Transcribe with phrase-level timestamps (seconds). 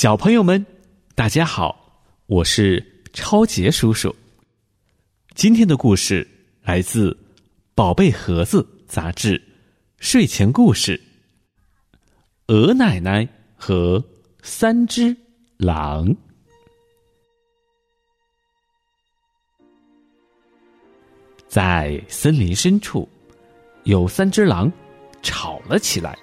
[0.00, 0.64] 小朋友们，
[1.16, 4.14] 大家好，我是超杰叔叔。
[5.34, 6.24] 今天的故事
[6.62, 7.10] 来自
[7.74, 9.42] 《宝贝盒子》杂志
[9.98, 11.02] 睡前故事。
[12.46, 14.00] 鹅奶奶和
[14.40, 15.16] 三只
[15.56, 16.14] 狼。
[21.48, 23.08] 在森林深处，
[23.82, 24.72] 有三只狼
[25.24, 26.16] 吵了起来。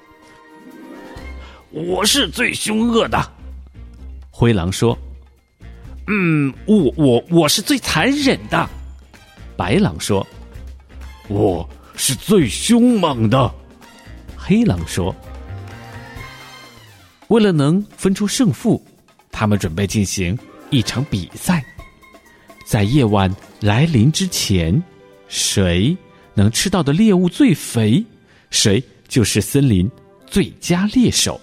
[1.72, 3.35] 我是最凶恶的，
[4.38, 4.98] 灰狼说
[6.08, 8.70] ：“嗯，我我我是最残忍的。”
[9.56, 10.28] 白狼说
[11.30, 13.50] ：“我是最凶猛的。”
[14.36, 15.16] 黑狼说
[17.30, 18.86] ：“为了能分出胜负，
[19.32, 20.38] 他们准备进行
[20.70, 21.64] 一场比赛，
[22.66, 24.84] 在夜晚来临之前。”
[25.30, 25.96] 谁
[26.34, 28.04] 能吃到的猎物最肥，
[28.50, 29.90] 谁就是森林
[30.28, 31.40] 最佳猎手。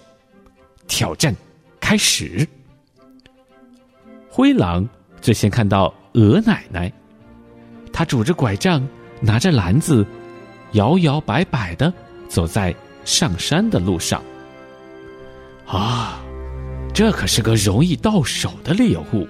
[0.87, 1.35] 挑战
[1.81, 2.47] 开始。
[4.35, 4.89] 灰狼
[5.21, 6.91] 最先看到鹅奶奶，
[7.93, 8.83] 她拄着拐杖，
[9.21, 10.07] 拿着篮子，
[10.73, 11.93] 摇摇摆摆的
[12.29, 14.23] 走在上山的路上。
[15.67, 16.19] 啊，
[16.95, 19.29] 这可是个容易到手的猎物。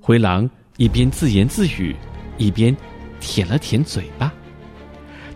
[0.00, 1.94] 灰狼一边自言自语，
[2.38, 2.76] 一边。
[3.20, 4.32] 舔了舔嘴巴，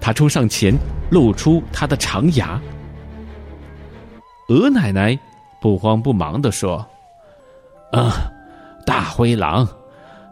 [0.00, 0.77] 他冲上前，
[1.09, 2.61] 露出他的长牙。
[4.48, 5.17] 鹅奶奶
[5.61, 6.84] 不慌不忙的说
[7.94, 8.11] ：“嗯，
[8.87, 9.69] 大灰狼，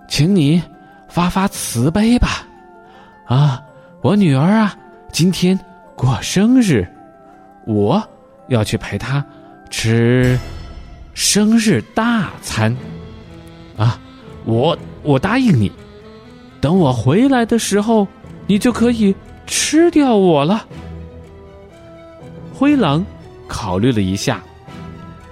[0.08, 0.62] 请你
[1.08, 2.46] 发发慈悲吧。
[3.26, 3.60] 啊，
[4.00, 4.74] 我女儿啊，
[5.12, 5.58] 今天
[5.96, 6.86] 过生日，
[7.66, 8.02] 我
[8.48, 9.22] 要去陪她
[9.68, 10.38] 吃
[11.14, 12.74] 生日大餐。
[13.76, 13.98] 啊，
[14.44, 15.70] 我我答应你。”
[16.62, 18.08] 等我回来的时候，
[18.46, 19.14] 你就可以
[19.46, 20.64] 吃掉我了。
[22.54, 23.04] 灰狼
[23.46, 24.42] 考虑了一下，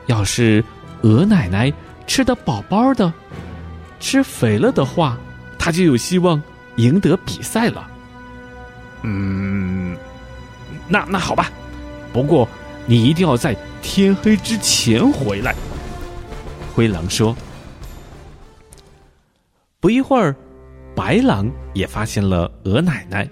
[0.07, 0.63] 要是
[1.03, 1.73] 鹅奶奶
[2.13, 3.11] 吃的饱饱的，
[3.99, 5.17] 吃肥了的话，
[5.59, 6.43] 他就有希望
[6.77, 7.89] 赢得比赛了。
[9.01, 9.97] 嗯，
[10.89, 11.51] 那那好吧，
[12.13, 12.47] 不过
[12.85, 15.55] 你一定要在天黑之前回来。
[16.75, 17.35] 灰狼说。
[19.81, 20.37] 不一会儿。
[20.95, 23.27] 白狼也发现了鹅奶奶，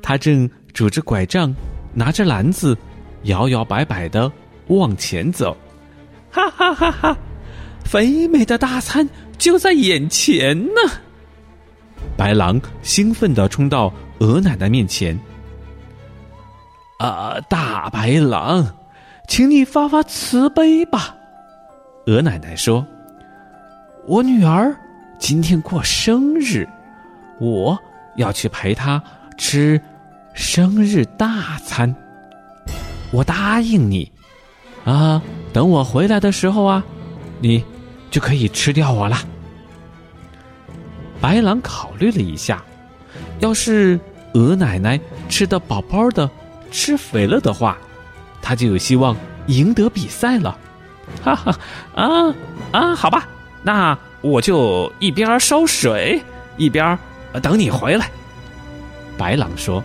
[0.00, 1.52] 他正拄着拐杖，
[1.92, 2.78] 拿着篮子，
[3.24, 4.30] 摇摇摆摆的
[4.68, 5.56] 往前走。
[6.30, 7.18] 哈哈哈哈！
[7.84, 9.08] 肥美的大餐
[9.38, 10.80] 就在眼前呢！
[12.16, 15.18] 白狼兴奋的冲到鹅奶奶面前。
[16.98, 18.66] 啊，大白狼，
[19.26, 21.16] 请你发发慈悲吧！
[22.06, 22.86] 鹅奶奶说
[24.06, 24.76] ：“我女儿。”
[25.20, 26.66] 今天过生日，
[27.38, 27.78] 我
[28.16, 29.02] 要去陪她
[29.36, 29.78] 吃
[30.32, 31.94] 生日大餐。
[33.12, 34.10] 我答应你，
[34.82, 35.20] 啊，
[35.52, 36.82] 等我回来的时候啊，
[37.40, 37.64] 你
[38.10, 39.16] 就可以吃掉我了。
[41.20, 42.62] 白狼考虑了一下，
[43.40, 43.98] 要是
[44.34, 46.30] 鹅奶奶吃的饱饱的，
[46.70, 47.76] 吃肥了的话，
[48.40, 50.56] 他就有希望赢得比赛了。
[51.22, 51.58] 哈哈，
[51.94, 52.34] 啊
[52.72, 53.28] 啊，好吧，
[53.62, 53.98] 那。
[54.22, 56.22] 我就一边烧水，
[56.58, 56.98] 一边
[57.40, 58.10] 等你回来。”
[59.16, 59.82] 白狼说。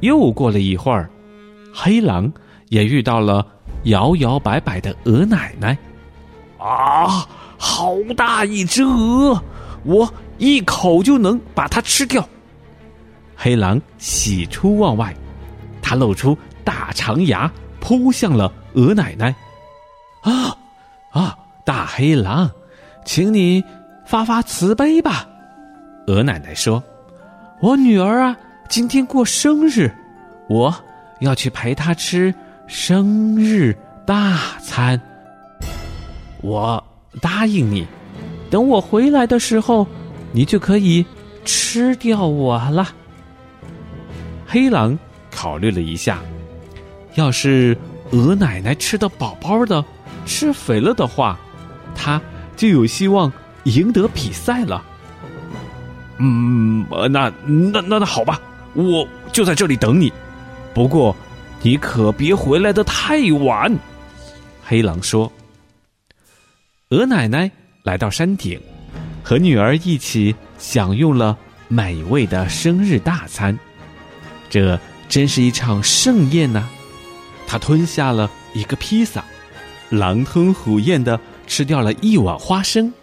[0.00, 1.08] 又过了一会儿，
[1.72, 2.30] 黑狼
[2.68, 3.46] 也遇到了
[3.84, 5.76] 摇摇摆摆的鹅奶奶。
[6.58, 7.26] 啊，
[7.58, 9.42] 好大一只鹅！
[9.84, 12.26] 我一口就能把它吃掉。
[13.36, 15.14] 黑狼喜出望外，
[15.80, 17.50] 他露出大长牙，
[17.80, 19.34] 扑向了鹅奶奶。
[20.22, 20.56] 啊，
[21.12, 21.38] 啊！
[21.64, 22.48] 大黑狼，
[23.04, 23.62] 请你
[24.06, 25.26] 发发慈悲吧。
[26.06, 26.82] 鹅奶奶说
[27.60, 28.36] ：“我女儿啊，
[28.68, 29.92] 今天过生日，
[30.48, 30.72] 我
[31.18, 32.32] 要去陪她吃
[32.66, 35.00] 生日大餐。
[36.42, 36.82] 我
[37.20, 37.86] 答应你，
[38.50, 39.86] 等我回来的时候，
[40.32, 41.04] 你就可以
[41.44, 42.88] 吃掉我了。”
[44.46, 44.98] 黑狼
[45.30, 46.20] 考虑了一下，
[47.14, 47.76] 要是
[48.10, 49.84] 鹅奶奶吃的饱饱的。
[50.24, 51.38] 吃肥了的话，
[51.94, 52.20] 他
[52.56, 53.32] 就有希望
[53.62, 54.84] 赢得比赛了。
[56.18, 58.40] 嗯，那那那那好吧，
[58.74, 60.12] 我就在这里等你。
[60.74, 61.14] 不过，
[61.66, 63.76] 你可别回来的太晚。”
[64.64, 65.30] 黑狼说。
[66.90, 67.50] 鹅奶奶
[67.82, 68.60] 来到山顶，
[69.24, 71.36] 和女儿一起享用了
[71.66, 73.58] 美味的生日大餐。
[74.48, 74.78] 这
[75.08, 76.62] 真是一场盛宴呐！
[77.48, 79.24] 她吞下了一个披萨。
[79.90, 81.18] 狼吞虎咽的
[81.48, 82.94] 吃掉了一碗花生，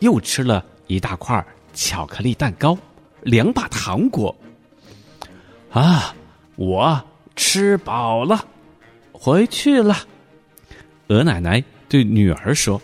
[0.00, 2.76] 又吃了一大块巧克力蛋糕，
[3.22, 4.36] 两把糖果。
[5.70, 6.14] 啊，
[6.56, 7.02] 我
[7.36, 8.44] 吃饱了。
[9.12, 9.96] 回去了。
[11.08, 12.80] 鹅奶奶对女儿说。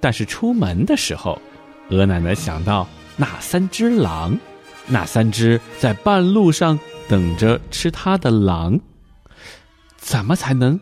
[0.00, 1.42] 但是出门的时候，
[1.90, 4.38] 鹅奶奶想到那三只狼，
[4.86, 6.78] 那三只在半路上
[7.08, 8.78] 等着吃它的狼，
[9.96, 10.78] 怎么才能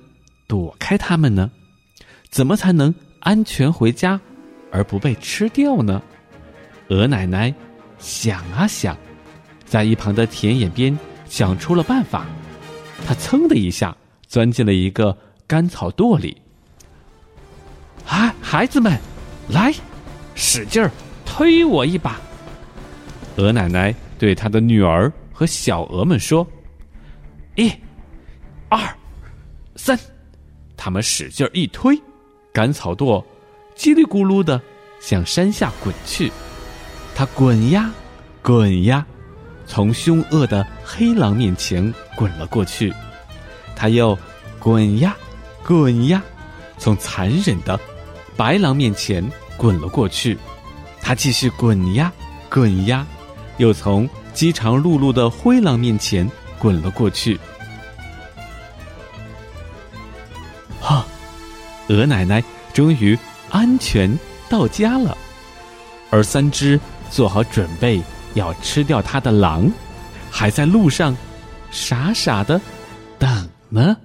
[0.47, 1.51] 躲开它们呢？
[2.29, 4.21] 怎么才能安全回家，
[4.71, 6.03] 而不被吃掉呢？
[6.89, 7.55] 鹅奶奶
[7.99, 8.95] 想啊想，
[9.65, 10.97] 在一旁的田野边
[11.27, 12.27] 想出了办法。
[13.05, 13.97] 他噌的一下
[14.27, 15.17] 钻进了一个
[15.47, 16.41] 干草垛里。
[18.07, 18.97] 啊，孩子们，
[19.49, 19.75] 来，
[20.37, 20.91] 使劲儿
[21.25, 22.21] 推我一把！
[23.37, 26.47] 鹅奶奶对她的女儿和小鹅们说
[27.57, 27.71] ：“一、
[28.69, 28.79] 二、
[29.75, 29.99] 三！”
[30.77, 32.01] 他们使劲儿一推，
[32.53, 33.23] 干草垛
[33.77, 34.61] 叽里咕噜的
[35.01, 36.31] 向山下滚去。
[37.15, 37.93] 它滚呀，
[38.41, 39.05] 滚呀，
[39.67, 42.93] 从凶恶的黑狼面前滚了过去。
[43.75, 44.19] 它又
[44.59, 45.15] 滚呀，
[45.65, 46.23] 滚呀，
[46.79, 47.79] 从残忍的。
[48.37, 49.27] 白狼面前
[49.57, 50.37] 滚了过去，
[51.01, 52.13] 他继续滚呀
[52.51, 53.07] 滚呀，
[53.57, 57.41] 又从饥肠辘辘的灰狼面前滚了过去。
[60.81, 61.07] 哈，
[61.89, 63.19] 鹅奶奶终于
[63.49, 64.19] 安全
[64.51, 65.17] 到家了，
[66.11, 66.79] 而三只
[67.11, 68.03] 做好准备
[68.37, 69.69] 要吃掉他的狼，
[70.31, 71.17] 还在路上
[71.71, 72.61] 傻傻的
[73.19, 73.97] 等呢。